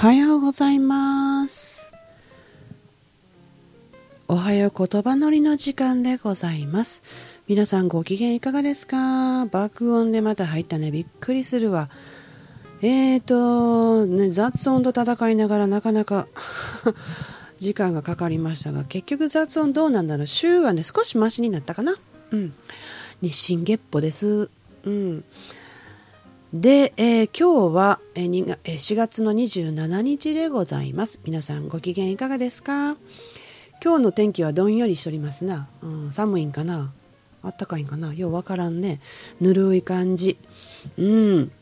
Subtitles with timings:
[0.00, 1.96] はようございます。
[4.28, 7.02] おはよう言葉のりの時間でございます。
[7.48, 9.46] 皆さんご機嫌いかがですか？
[9.46, 10.92] 爆音でまた入ったね。
[10.92, 11.90] びっくりするわ。
[12.80, 16.28] えーと、ね、雑音と戦いながらなかなか
[17.58, 20.26] 時間がかかりましたが、結局雑音どうなんだろう？
[20.28, 21.96] 週はね、少しマシになったかな。
[22.30, 22.54] うん。
[23.20, 24.48] 日進月歩です。
[24.84, 25.24] うん。
[26.54, 31.20] で、えー今日は、えーにがえー4月の27日でございます。
[31.24, 32.96] 皆さんご機嫌いかがですか？
[33.84, 35.68] 今日の天気はどんよりしておりますな。
[35.82, 36.90] うん、寒いんかな？
[37.42, 38.14] あったかいんかな？
[38.14, 38.98] ようわからんね。
[39.42, 40.38] ぬるい感じ。
[40.96, 41.52] うん。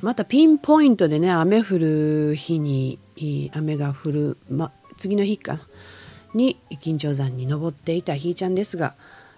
[0.00, 2.98] またピンポイントでね、雨降る日に、
[3.52, 5.60] 雨が降る、ま、次の日かな
[6.32, 8.94] に、金頂山に登っていたひーちゃんですが、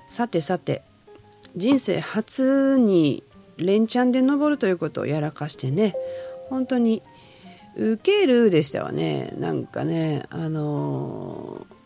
[0.06, 0.82] さてさて、
[1.56, 3.24] 人生初に
[3.58, 5.94] 連チャンで登るということをやらかしてね。
[6.48, 7.02] 本当に
[7.76, 9.34] 受けるでしたわね。
[9.38, 11.76] なんかねあのー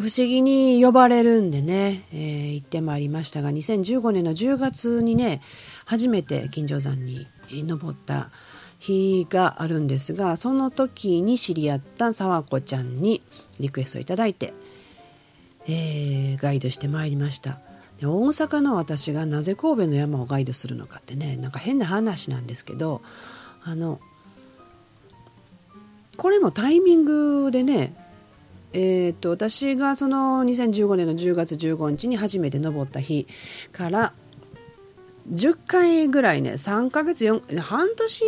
[0.00, 5.42] 不思議に呼ばれるんでね、えー行ってまいりましたが2015年の10月にね
[5.84, 8.30] 初めて金城山に登った
[8.78, 13.22] 日があるんですがその時に知り合った沢子ちゃんに
[13.58, 14.54] リクエストいただいて
[15.68, 17.60] えーガイドしてまいりました。
[18.00, 23.02] で大阪の私がなぜ神戸の山をガイドするのかってねなんか変な話なんですけど
[23.62, 24.00] あの
[26.16, 27.94] これもタイミングでね
[28.72, 33.26] えー、と私がその2015年の10月15日に初めて登った日
[33.72, 34.12] から
[35.32, 38.26] 10回ぐらいね3ヶ月4半年以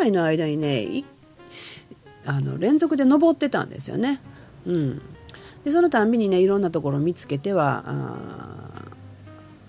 [0.00, 1.04] 内の間にね
[2.26, 4.20] あの連続で登ってたんですよね。
[4.66, 5.02] うん、
[5.64, 8.63] でそのたんびにねいろんなところ見つけては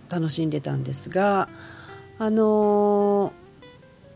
[0.10, 1.50] 楽しんでたんですが
[2.20, 3.46] あのー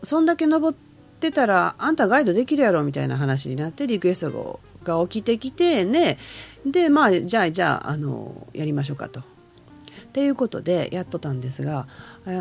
[0.02, 0.78] そんだけ登っ
[1.20, 6.16] てたらあんたガイドできるやろみたいな話になってリクエストが起きてきてね
[6.64, 9.20] でまあじゃあじゃあ、あのーやりましょうかと。
[9.20, 11.86] っていうことでやっとたんですが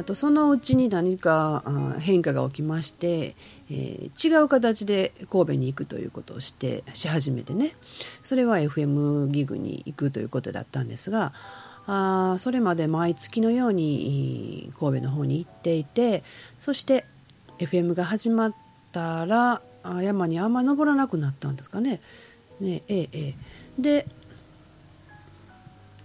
[0.05, 1.63] とそのうちに何か
[1.99, 3.35] 変化が起きまして、
[3.69, 7.75] えー違う形で神戸に行くということをしてし始めてね
[8.23, 11.31] それは FM ギグに行くということだったんですが
[11.91, 16.23] あそれまで毎月のように神戸の方に行っていて
[16.57, 17.05] そして
[17.57, 18.55] FM が始まっ
[18.91, 19.61] たら
[20.01, 22.01] 山にあんま登らなくなったんですかね。
[22.59, 23.35] ねええええ
[23.79, 24.05] で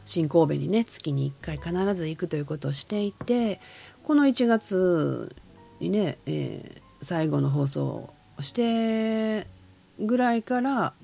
[0.05, 3.61] 新神戸にね月に1回必ず行くということをしていて
[4.05, 5.35] この1月
[5.81, 7.85] にね、えー最後の放送
[8.39, 9.47] をして
[10.01, 10.95] ぐらいから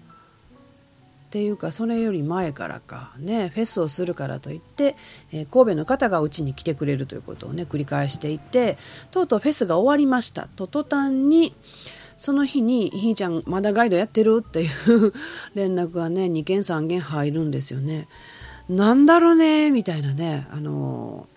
[1.30, 4.96] っていうかそれより前からかねフェスをするからといって、
[5.30, 8.76] えー神戸の方がうちに来てくれるということをね繰り返していて
[9.12, 11.54] とうとうフェスが終わりましたと途端に
[12.16, 15.12] その日に「ひーちゃんまだガイドやってる?」っていう
[15.54, 18.08] 連絡がね2件3件入るんですよね。
[18.68, 19.70] なんだろうね？
[19.70, 21.28] みたいなねあの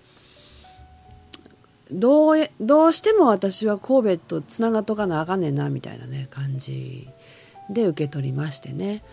[1.91, 7.07] どうどうしても私は神戸とつながっとかなあかんねんなみたいなね感じ
[7.69, 9.03] で受け取りましてね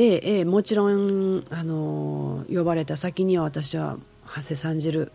[0.00, 5.12] ええええもちろんあの呼ばれた先には私は馳せさんじる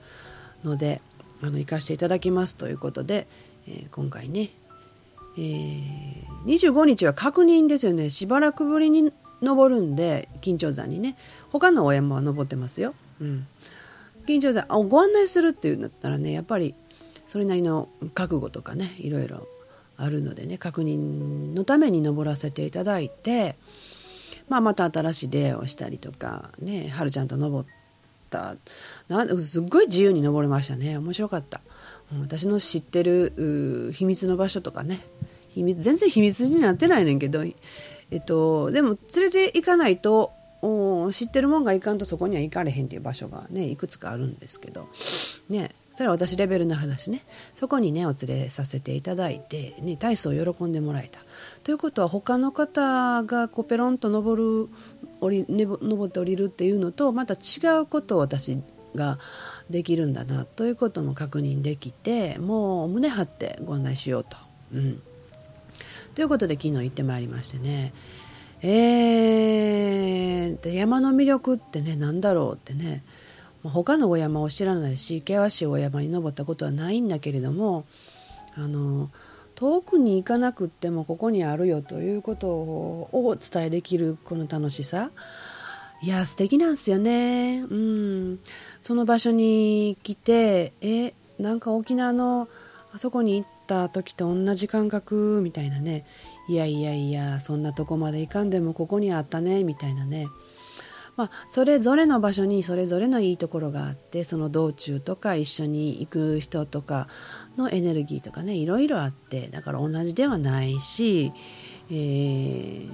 [0.63, 1.01] ので
[1.41, 3.25] あの行かせていただきますということで、
[3.67, 4.51] えー今回ね、
[5.37, 8.11] えー25日は確認ですよね。
[8.11, 11.17] しばらくぶりに登るんで金頂山にね。
[11.51, 13.47] 他のお山は登ってますよ、うん、
[14.27, 16.75] 金頂山あご案内するっていうんだったらねやっぱり
[17.25, 19.47] それなりの覚悟とかねいろいろ
[19.97, 23.55] あるのでね確認のために登らせていただいて、
[24.49, 27.67] まあ、また新しい出会いをしたりとかねはるちゃんと登っ
[28.29, 28.55] た。
[29.07, 30.97] なすっごい自由に登れましたね。
[30.97, 31.61] 面白かった、
[32.21, 34.99] 私の知ってる秘密の場所とかね。
[35.47, 37.45] 秘密全然秘密になってないねんけど、
[38.11, 40.33] えっと、でも連れて行かないと
[41.13, 44.89] 知ってるもんがいかんとそこには行かれへんっていう場所がねいくつかあるんですけど
[45.47, 45.71] ね。
[45.95, 47.23] それは私レベルの話ね。
[47.55, 51.21] そこにねお連れさせていただいて、ね、体操を喜んでもらえた。
[51.63, 54.69] ということは他の方がこうペロンと登る
[55.21, 57.37] 降り、ね、登って降りるっていうのとまた違
[57.79, 58.59] うことを私
[58.93, 59.19] が
[59.69, 64.37] できるんだなということも確認できてもう胸張ってご案内しようと。
[64.73, 65.01] うん。
[66.13, 67.93] ということで昨日行ってまいりましてね。
[68.61, 73.03] えー、山の魅力ってね何だろうってね。
[73.65, 77.85] ま他のお山を知らないし険しいお山に登ったことはないんだけれども
[78.55, 79.09] あの
[79.55, 85.11] 遠くに行かなくってもここにあるよということをお伝えできるこの楽しさ。
[86.01, 87.61] いや素敵なんですよね。
[87.61, 88.39] うん。
[88.81, 92.49] その場所に来てえなんか沖縄の
[92.93, 96.05] あそこに行った時と同じ感覚みたいなね。
[96.49, 100.27] いやいやいやそんなとこまで行かんでもここにあったねみたいなね。
[101.17, 107.07] まあ、それぞれの場所にそれぞれのいいところがあってその道中とか一緒に行く人とか
[107.57, 111.31] のエネルギーとかねいろいろあってだから同じではないし、
[111.89, 112.89] えー、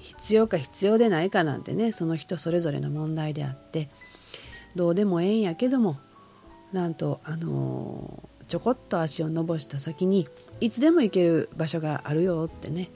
[0.00, 3.88] 必要か必要でないかなんてねその人それぞれの問題であって
[4.76, 5.98] どうでもええんやけども
[6.72, 10.28] なんとあのー、ちょこっと足を伸ばした先に
[10.60, 12.90] いつでも行ける場所があるよってね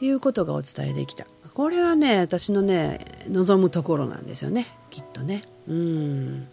[0.00, 1.26] いうことがお伝えできた。
[1.58, 4.68] これはね私のね望むところなんですよね。
[4.90, 5.42] きっとね。
[5.66, 6.46] うん。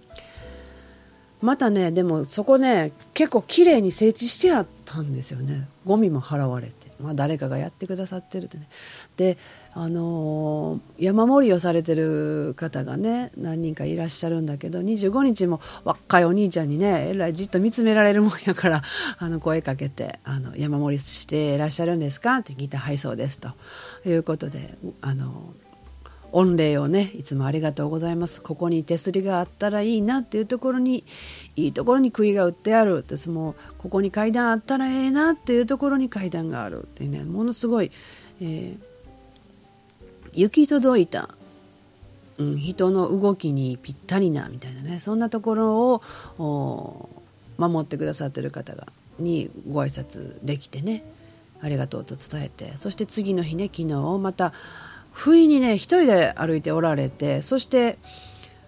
[1.43, 5.67] またねでもそこね結構綺麗に整地してあったんですよね。
[5.85, 6.84] ゴミも払われて。
[6.99, 8.67] まあ、誰かがやってくださってるってね
[9.17, 9.37] で
[9.73, 18.81] あのー、山盛りをされてる方がね何人かいらっしゃるんだけど25日も若いお兄ちゃんにねえらいじっと見つめられるもんやから
[19.19, 23.49] あの声かけてあの「山盛りしていらっしゃるんですか?」って聞いて「はいそうです」と
[24.05, 25.53] いうことであの
[26.35, 28.41] 御礼をねいつもありがとうございます。
[28.41, 31.05] ここに手すりがあったらいいなっていうところに
[31.55, 32.95] いいところに杭が打ってある。
[32.95, 37.89] 私もここに階段あったらええなっていうところに階段があるっていうねものすごい、
[38.41, 38.77] えー、
[40.33, 41.29] 行き届いた、
[42.37, 46.01] うん、人の動きにぴったりなみたいなねそんなところ
[46.37, 47.09] を
[47.57, 48.87] 守ってくださってる方が
[49.19, 51.05] にご挨拶できてね
[51.61, 54.51] ありがとうと伝えてそして次の日ね昨日また
[55.15, 57.97] 不意にね一人で歩いておられてそして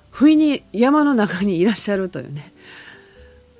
[0.10, 2.54] 不意に山の中にいらっしゃるというね。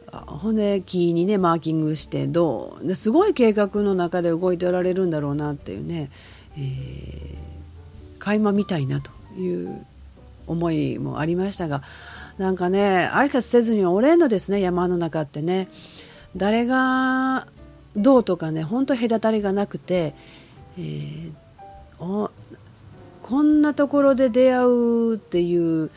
[0.10, 2.96] ほんで木にねマーキングしてどう？
[2.96, 6.10] すごい計画の中で動いておられるんだろうなっていうね、
[6.58, 9.86] えー、垣間見たいなという
[10.48, 11.84] 思いもありましたが
[12.38, 15.68] なんかね挨拶せずにおれんのですね山の中ってね。
[16.36, 17.48] 誰が
[17.96, 20.16] どうとかねほんと隔たりがなくて、
[20.80, 22.30] えー、
[23.28, 25.92] こんなところで出会うっていう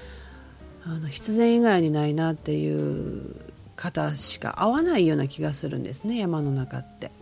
[0.84, 3.36] あの必然以外にないなっていう
[3.76, 7.12] 方しか会わないような気がするんですね山の中って。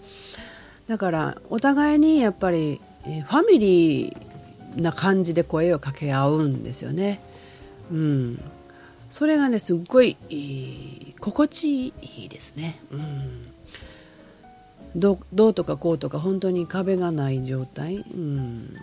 [0.87, 7.21] だからお互いにやっぱりファミリーな感じで声を掛け合うんですよね。
[7.93, 8.43] うん。
[9.11, 10.17] それがねすっごい
[11.21, 11.93] 心地い
[12.25, 12.81] いですね。
[12.91, 13.49] うん。
[14.97, 15.19] ど
[15.49, 18.75] うとかこうとか本当に壁がない状態、うん、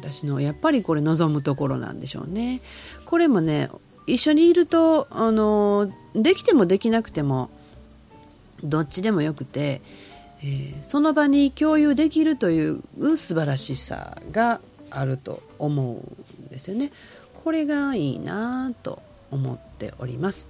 [0.00, 2.60] 私のやっぱりこれ望むところなんでしょうね。
[3.04, 3.68] これもね
[4.06, 7.50] 一緒にいるとあのできてもできなくても
[8.64, 9.82] どっちでもよくて、
[10.42, 12.82] えー、その場に共有できるという
[13.16, 14.60] 素晴らしさが
[14.90, 16.90] あると思うんですよね。
[17.44, 20.48] これがいいなと思っております。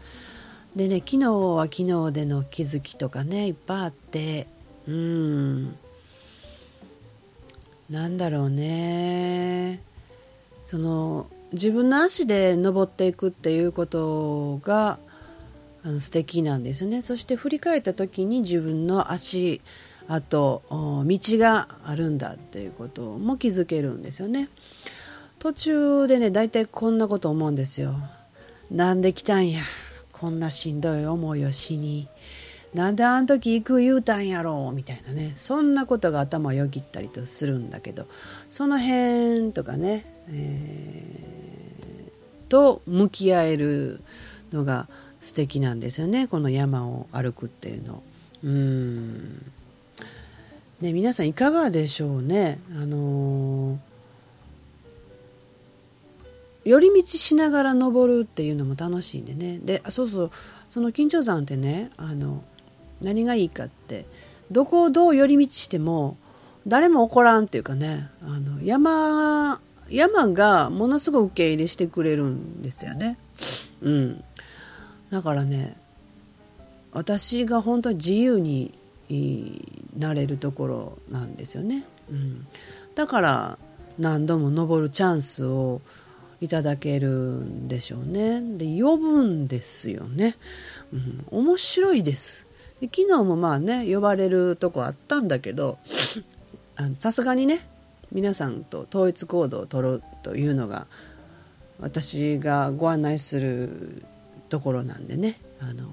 [0.76, 1.76] でね昨日は昨
[2.08, 4.46] 日での気づきとかねいっぱいあって
[4.86, 5.76] うん
[7.90, 9.80] なんだろうね。
[10.64, 14.98] その自分の足で登っていくっていうことが
[15.82, 17.02] あの素敵なんですよね。
[17.02, 19.60] そして振り返った時に自分の足
[20.06, 24.48] あと道があるんだっていうことも気づけるんですよね。
[25.40, 27.94] 途中でね大体こんなこと思うんですよ。
[28.70, 29.62] なんで来たんや。
[30.12, 32.06] こんなしんどい思いをしに。
[32.74, 38.06] なんであの時行く言うたんやろうみたいなねそんなことが頭をよぎったりとするんだけど
[38.48, 44.00] その辺とかね、えー、と向き合える
[44.52, 44.88] のが
[45.20, 48.02] 素敵なんですよねこの山を歩くっていうの。
[48.42, 49.52] うん
[50.80, 52.58] ね、皆さんいかがでしょうね。
[52.74, 53.78] あのー、
[56.64, 59.58] 寄り道しながら登るっていうのも楽しいんでね。
[59.62, 60.30] で、そうそう、
[60.70, 62.42] その緊張山ってね、あの、
[63.00, 64.04] 何がいいかって
[64.50, 66.16] どこをどう寄り道しても
[66.66, 73.18] 誰も怒らんっていうかねあの山山がものすごく受け入れしてくれるんですよね。
[73.82, 74.24] うん、
[75.10, 75.76] だからね
[76.92, 78.72] 私が本当に自由に
[79.98, 81.84] なれるところなんですよね。
[82.10, 82.46] うん、
[82.94, 83.58] だから
[83.98, 85.80] 何度も登るチャンスを
[86.40, 88.40] いただけるんでしょうね。
[88.40, 90.36] で呼ぶんですよね。
[90.92, 92.46] うん、面白いです。
[92.82, 95.78] 昨日もまあね呼ばれるとこあったんだけど
[96.94, 97.60] さすがにね
[98.12, 100.86] 皆さんと統一行動を取ろうというのが
[101.80, 104.02] 私がご案内する
[104.48, 105.88] ところなんでねあの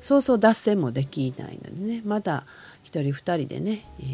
[0.00, 2.44] そうそう脱線もできないのでねまた
[2.84, 4.06] 1人2人でね、えー、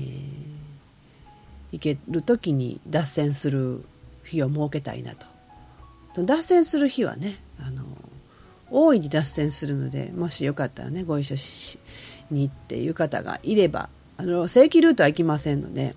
[1.72, 3.84] 行ける時に脱線する
[4.24, 5.26] 日を設けたいなと。
[6.24, 7.84] 脱線する日はねあの
[8.72, 11.78] 大いに脱線するのでもしよかったらねご一緒し
[12.30, 15.94] にっていう方がいればあの正規ルートは行きませんので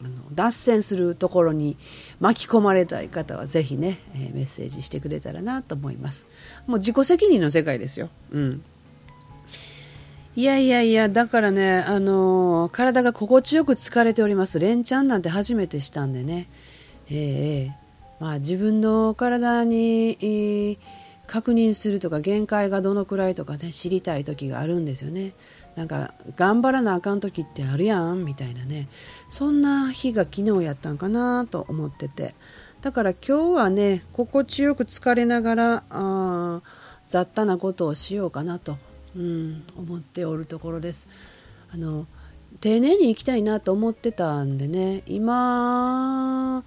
[0.00, 1.76] あの脱線するところに
[2.20, 6.26] 巻き込まれたい方はぜひね、えー、メッセージしてくれたらなと思います
[6.66, 8.64] もう自己責任の世界ですようん
[10.34, 14.58] いやいやいや、だからね、あのー、体が心地よく疲れております。
[14.58, 16.48] 連チャンなんて初めてしたんでね。
[17.10, 17.70] えー、
[18.18, 20.78] まあ、自分の体に、えー、
[21.32, 25.32] 確認するとか限界がどのくらいとかね知りたい時があるんですよね。
[25.76, 28.86] なんか頑張らなあかん時ってあるやんみたいなね。
[29.30, 32.34] そんな日が昨日やったんかなと思ってて。
[32.82, 36.60] だから今日はね心地よく疲れながらあ
[37.08, 38.76] 雑多なことをしようかなと、
[39.16, 41.08] うん、思っておるところです。
[41.72, 42.06] あの
[42.60, 46.62] 丁寧に行きたいなと思ってたんでね今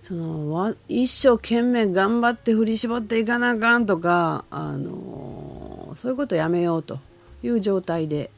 [0.00, 7.00] その一生懸命頑張って振り絞っていかなあかんとか、あのそういうことやめようと
[7.42, 8.30] いう状態で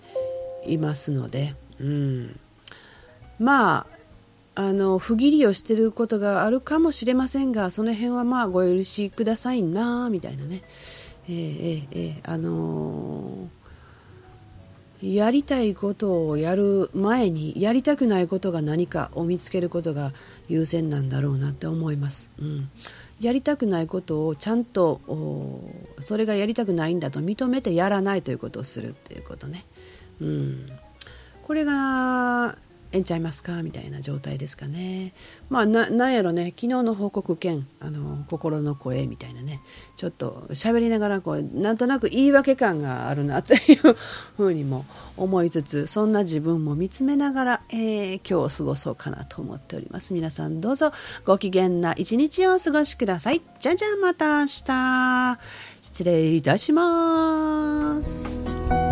[0.66, 2.40] いますので、うん、
[3.38, 3.86] まあ
[4.56, 10.62] あの不義理をしてることがあるかもしれませんがその辺はまあご許しくださいなみたいなね、
[11.28, 13.59] えー、えー、えー、あのー
[15.02, 20.12] やりたいことをやる前にやりたくないことが何かを見つけることが
[20.48, 22.70] 優先なんだろうなって思います、うん、
[23.20, 25.00] やりたくないことをちゃんと
[26.00, 29.64] それがやりたくないんだと認めてやらないということをするっていうことね、
[30.20, 30.66] うん、
[31.44, 32.56] これが
[32.92, 33.62] えんちゃいますか？
[33.62, 35.12] みたいな状態ですかね。
[35.48, 39.60] まあ、ななんやろね、昨日の報告兼あの心の声みたいなね、
[39.96, 43.96] ちょっと喋りながらこう、なんとなく言い訳感があるなという
[44.36, 44.84] ふうにも
[45.16, 50.12] 思いつつ、そんな自分も見つめながら、えー、今日を過ごそうかなと思っております。
[50.12, 50.92] 皆さんどうぞ
[51.24, 53.40] ご機嫌な一日をお過ごしください。
[53.60, 55.38] じゃじゃんまた明日。
[55.82, 58.89] 失礼いたします。